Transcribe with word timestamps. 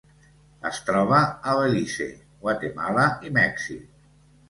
Es 0.69 0.79
troba 0.87 1.19
a 1.53 1.55
Belize, 1.59 2.09
Guatemala 2.47 3.09
i 3.31 3.37
Mèxic. 3.41 3.89